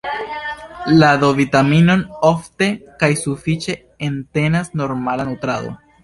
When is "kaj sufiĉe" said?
3.03-3.75